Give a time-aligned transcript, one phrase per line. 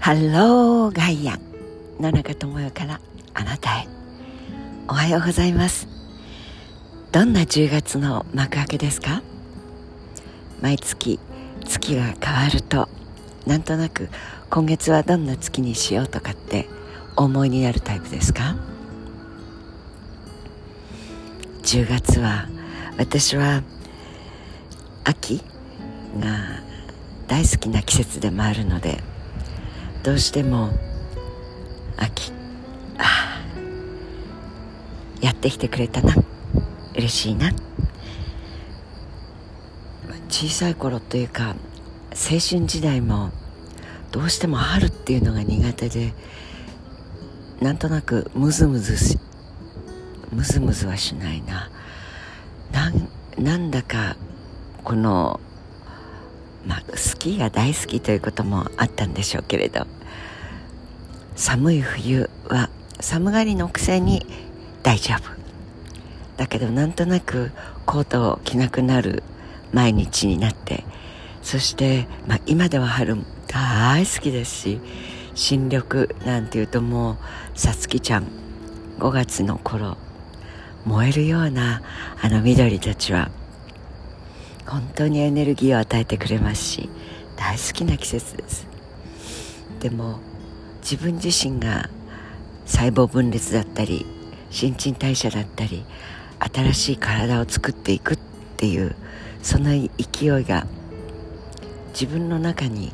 [0.00, 1.38] ハローガイア
[2.00, 3.00] 野中智代から
[3.34, 3.88] あなたへ。
[4.88, 5.88] おはようございます。
[7.12, 9.22] どんな10月の幕開けですか？
[10.62, 11.18] 毎月
[11.66, 12.88] 月が変わると
[13.46, 14.08] なんとなく
[14.48, 16.68] 今月はどんな月にしようとかって
[17.16, 18.56] 思いになるタイプですか
[21.64, 22.46] ？10月は
[22.96, 23.62] 私は
[25.04, 25.42] 秋
[26.18, 26.60] が
[27.26, 29.02] 大好きな季節でもあるので
[30.08, 30.70] どうしても
[31.98, 32.32] 秋
[32.96, 33.42] あ
[35.20, 36.14] やってきてくれたな。
[36.94, 37.52] 嬉しいな。
[40.30, 41.56] 小さい頃というか
[42.12, 43.32] 青春時代も
[44.10, 46.14] どうしても春っていうのが苦手で
[47.60, 49.18] なんとなくムズムズし
[50.32, 51.70] ムズムズはしないな。
[52.72, 54.16] なんなんだか
[54.84, 55.38] この
[56.66, 59.86] まあ、スキーが大好きということもあったんでしょうけれど。
[61.38, 64.26] 寒い冬は寒がりのくせに
[64.82, 65.30] 大丈夫。
[66.36, 67.52] だけどなんとなく
[67.86, 69.22] コートを着なくなる
[69.72, 70.82] 毎日になって
[71.40, 73.16] そして、まあ、今では春
[73.46, 74.80] 大好きですし
[75.34, 77.12] 新緑なんていうとも
[77.54, 78.26] うさつきちゃん
[78.98, 79.96] 5月の頃
[80.84, 81.82] 燃えるような
[82.20, 83.30] あの緑たちは
[84.66, 86.88] 本当にエネルギーを与えてくれますし
[87.36, 88.66] 大好きな季節です。
[89.78, 90.18] でも
[90.90, 91.90] 自分自身が
[92.64, 94.06] 細胞分裂だったり
[94.48, 95.84] 新陳代謝だったり
[96.38, 98.18] 新しい体を作っていくっ
[98.56, 98.96] ていう
[99.42, 100.66] その勢いが
[101.88, 102.90] 自分の中に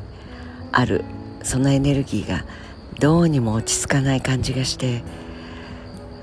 [0.73, 1.05] ある
[1.41, 2.43] そのエネルギーが
[2.99, 5.01] どうにも落ち着かない感じがして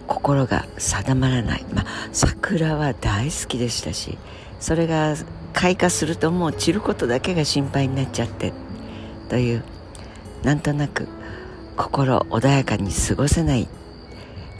[0.06, 4.18] 心が定まらない、まあ、桜は大好きでしたし
[4.60, 5.14] それが
[5.54, 8.52] 開花するともう散ることだけが心配になっちゃって
[9.30, 9.64] という
[10.42, 11.08] なんとなく
[11.76, 13.68] 心穏やかに過ごせない。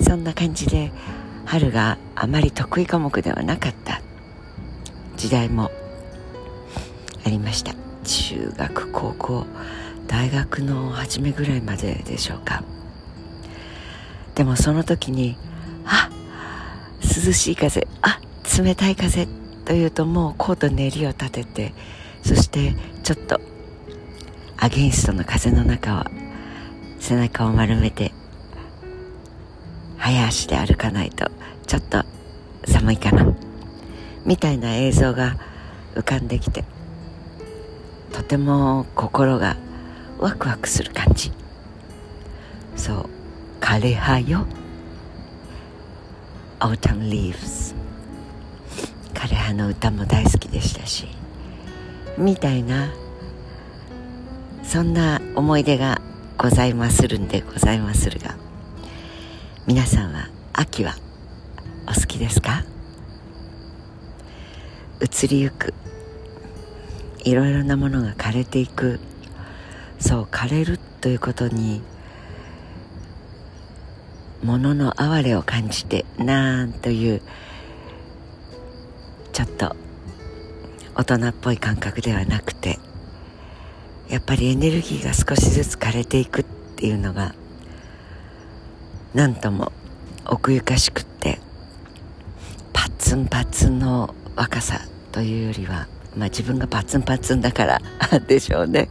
[0.00, 0.92] そんな感じで
[1.44, 4.00] 春があまり得意科目ではなかった。
[5.16, 5.70] 時代も
[7.24, 7.74] ありました。
[8.04, 9.46] 中学高校
[10.08, 12.62] 大学の初めぐらいまででしょうか。
[14.34, 15.36] でもその時に
[15.84, 16.10] あ
[17.02, 18.20] 涼しい風あ
[18.58, 19.26] 冷たい風
[19.64, 21.74] というともうコートに襟を立てて
[22.24, 23.40] そしてちょっと
[24.56, 26.10] アゲインストの風の中は
[27.02, 28.12] 背中を丸めて
[29.98, 31.28] 早足で歩かないと
[31.66, 32.04] ちょっと
[32.64, 33.26] 寒いかな
[34.24, 35.36] みたいな映像が
[35.96, 36.64] 浮かんできて
[38.12, 39.56] とても心が
[40.20, 41.32] ワクワクする感じ。
[42.76, 43.08] そう
[43.60, 44.46] 枯葉よ。
[46.60, 47.74] Autumn Leaves
[49.12, 51.08] 枯葉の歌も大好きでしたし
[52.16, 52.92] みたいな
[54.62, 56.00] そんな思い出が
[56.42, 58.34] ございまするんでございまするが
[59.69, 60.97] 皆さんは秋は
[61.86, 62.64] お好きですか？
[65.00, 65.72] 移りゆく
[67.22, 68.98] いろいろなものが枯れていく。
[70.00, 71.81] そう枯れるということに
[74.42, 77.22] 物の哀れを感じてなんという
[79.32, 79.76] ちょっと
[80.97, 82.81] 大人っぽい感覚ではなくて
[84.12, 87.34] やっぱりエネルギーが少しずつ枯れていくっていうのが
[89.14, 89.72] 何とも
[90.26, 91.40] 奥ゆかしくって
[92.74, 97.80] パツンパツンの若さというよりは、まあ、自分がパツンパツンだから
[98.28, 98.90] でしょうね。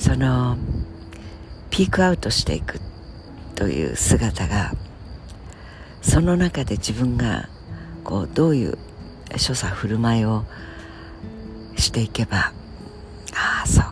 [0.00, 0.56] その
[1.70, 2.80] ピークアウトしていく
[3.54, 4.72] という姿が
[6.02, 7.48] その中で自分が
[8.02, 8.78] こうどういう
[9.36, 10.44] 所作振る舞いを
[11.76, 12.52] していけば
[13.34, 13.91] ああそう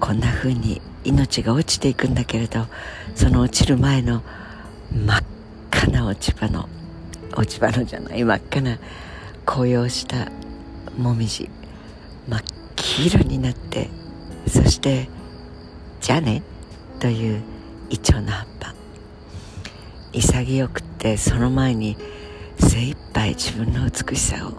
[0.00, 2.66] こんな風に命が落ちていくんだけれど
[3.14, 4.22] その落ちる前の
[4.92, 5.22] 真っ
[5.70, 6.68] 赤な落ち葉の
[7.36, 8.78] 落ち葉のじゃない真っ赤な
[9.46, 10.30] 紅葉した
[10.98, 11.48] もみじ
[12.28, 12.42] 真っ
[12.76, 13.88] 黄色になって
[14.48, 15.08] そして
[16.00, 16.42] じゃね？
[16.98, 17.42] という
[17.90, 18.74] イチョウの葉っぱ。
[20.12, 21.96] 潔くってその前に
[22.58, 24.54] 精一杯自分の美しさを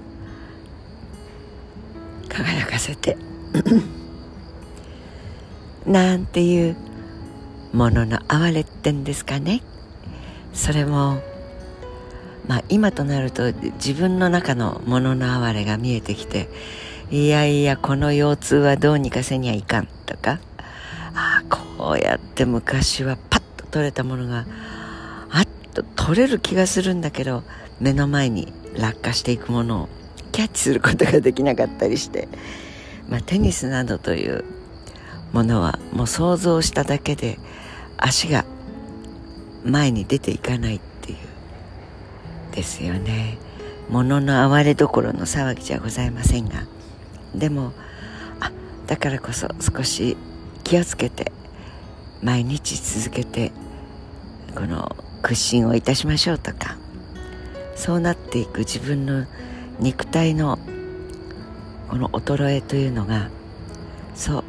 [2.29, 3.17] 輝かせて。
[5.85, 6.75] なんていう
[7.73, 9.61] ものの哀れってんですかね。
[10.53, 11.21] それも
[12.47, 16.49] まあ今となると自分の中のものの哀れが見えてきて
[17.09, 20.39] いやいやこの腰痛はどうにかせにはいかんとか
[21.13, 24.45] ああこうやって昔はパッと取れたものが
[25.29, 27.43] あっと取れる気がするんだけど
[27.79, 29.89] 目の前に落下していくものを
[30.31, 32.27] キャッチすることができなかったりして、
[33.09, 34.45] まあ、テニスなどという
[35.33, 37.39] ものはもう想像しただけで
[37.97, 38.45] 足が
[39.63, 41.17] 前に出ていかないっていう
[42.55, 43.37] ですよね。
[43.89, 46.65] 物の哀れどころの騒ぎじゃございませんが。
[47.35, 47.73] でも
[48.39, 48.51] あ
[48.87, 50.17] だからこそ少し
[50.63, 51.31] 気をつけて
[52.21, 53.51] 毎日続けて
[54.55, 56.77] この屈伸をいたしましょうとか
[57.75, 59.25] そうなっていく自分の
[59.79, 60.59] 肉体の
[61.89, 63.29] この衰えというのが
[64.13, 64.43] そう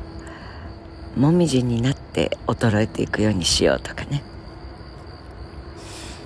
[1.17, 4.23] もみじになって衰えていくようにしようとかね。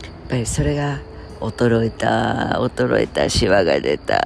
[0.03, 1.01] やっぱりそれが
[1.41, 4.23] 衰えた衰えたシワが出た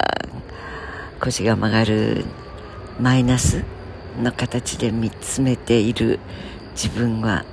[1.20, 2.24] 腰が曲がる
[2.98, 3.64] マイナス
[4.22, 6.18] の形で見つめている
[6.72, 7.44] 自分は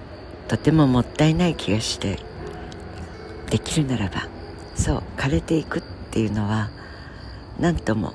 [0.47, 2.19] とてももったいない気がして
[3.49, 4.27] できるならば
[4.75, 5.81] そう枯れていくっ
[6.11, 6.69] ていうのは
[7.59, 8.13] 何とも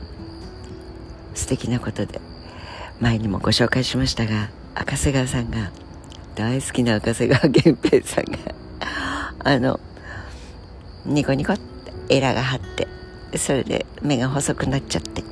[1.34, 2.20] 素敵なことで
[3.00, 5.70] 前にもご紹介しましたが赤瀬川さんが
[6.34, 8.38] 大好きな赤瀬川源平さんが
[9.44, 9.80] あの
[11.04, 15.22] ニコニコってエラが張ってそれで目が細くなっちゃって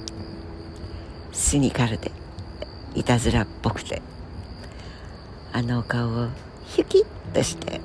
[1.32, 2.10] シニカルで
[2.94, 4.02] いたずらっぽくて
[5.52, 6.28] あのお顔を
[6.64, 7.80] ヒュキッとして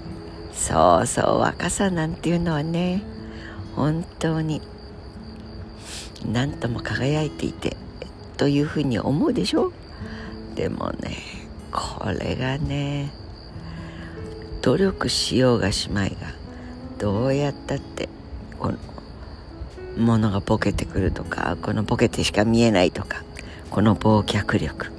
[0.54, 3.04] そうそう若さなんていうのはね
[3.76, 4.62] 本当に
[6.26, 7.76] 何とも輝いていて
[8.38, 9.72] というふうに思うでしょ？
[10.56, 11.18] でもね
[11.76, 13.12] これがね
[14.62, 16.16] 努力しようがしまいが
[16.98, 18.08] どうやったって
[18.58, 18.78] この
[19.98, 23.24] ものがボケてくるとかこのボケてしか見えないとか
[23.70, 24.92] この忘却力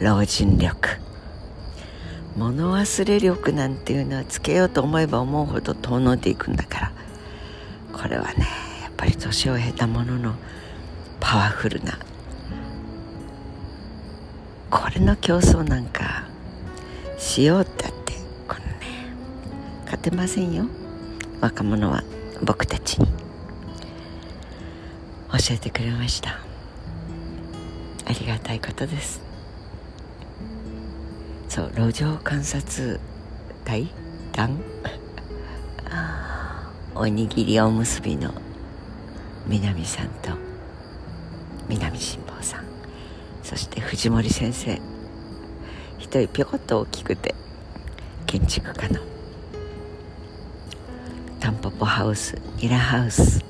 [0.00, 1.00] 老人力。
[2.36, 6.92] 物忘れ力なんていうのはつけようと思えば思うほど遠のいていくんだから。
[7.94, 8.46] これはね
[8.82, 10.34] やっぱり年を経たものの
[11.18, 11.98] パワフルな
[14.70, 16.24] これの競争なんか
[17.18, 18.14] しようったって
[18.48, 19.14] このね
[19.84, 20.66] 勝てませんよ。
[21.40, 22.02] 若者は
[22.42, 23.06] 僕たちに。
[25.32, 26.38] 教えてくれました。
[28.06, 29.20] ありがたいことです。
[31.48, 33.00] そう路上観察
[33.64, 33.88] 隊？
[34.32, 34.58] 団？
[36.94, 38.32] おにぎりおむすびの
[39.46, 40.30] 南さんと
[41.68, 42.65] 南辛坊さん。
[43.46, 44.80] そして藤森先生。
[45.98, 47.32] 一人ぴょこっと大きくて
[48.26, 48.98] 建築家の。
[51.38, 53.44] タンポポハウスニラハウス。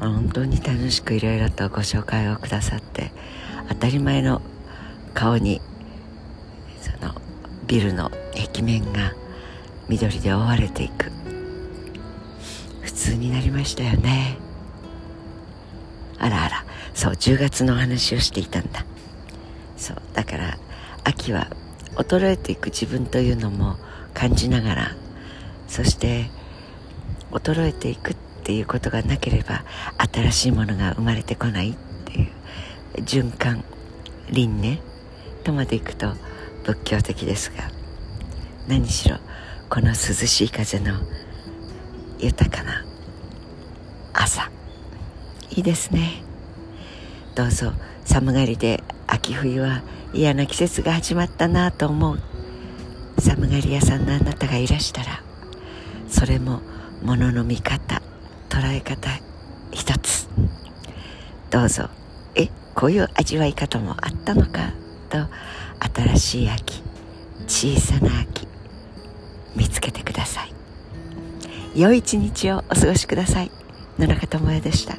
[0.00, 3.12] 本当に楽しくいろいろとご紹介をくださって
[3.68, 4.42] 当たり前の
[5.14, 5.60] 顔に
[6.80, 7.14] その
[7.68, 9.12] ビルの壁面が
[9.88, 11.12] 緑で覆われていく。
[12.80, 14.49] 普通になりましたよね。
[17.00, 18.84] そう10月の話をしていたんだ。
[19.78, 20.58] そうだから
[21.02, 21.48] 秋は
[21.94, 23.76] 衰えていく自分というのも
[24.12, 24.96] 感じながら
[25.66, 26.28] そして
[27.30, 28.14] 衰えていくっ
[28.44, 29.64] ていうことがなければ
[30.12, 31.74] 新しいものが生まれてこないっ
[32.04, 32.28] ていう
[32.96, 33.64] 循環
[34.30, 34.78] 輪廻
[35.42, 36.12] とまでいくと
[36.64, 37.70] 仏教的ですが
[38.68, 39.16] 何しろ
[39.70, 41.00] この涼しい風の
[42.18, 42.84] 豊かな
[44.12, 44.50] 朝。
[45.48, 46.28] いいですね。
[47.34, 47.72] どうぞ。
[48.04, 49.82] 寒がりで秋冬は
[50.12, 52.18] 嫌な季節が始まったなと思う。
[53.18, 55.22] 寒がり屋さんのあなたがいらしたら
[56.08, 56.60] それも
[57.02, 58.02] ものの見方
[58.48, 59.10] 捉え方
[59.70, 60.28] 一つ。
[61.50, 61.88] どうぞ。
[62.34, 64.72] えこういう味わい方もあったのか？
[65.08, 65.18] と
[65.94, 66.82] 新しい秋
[67.46, 68.46] 小さな秋
[69.56, 70.52] 見つけてください。
[71.74, 73.50] 良い一日をお過ごしください。
[73.98, 74.96] 野中智也でした。